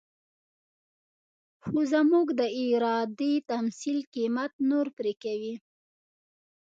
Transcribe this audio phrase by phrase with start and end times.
[1.63, 5.55] خو زموږ د ارادې تمثيل قيمت نور پرې کوي.